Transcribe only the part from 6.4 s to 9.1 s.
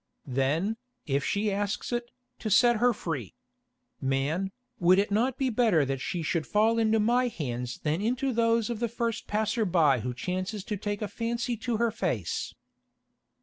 fall into my hands than into those of the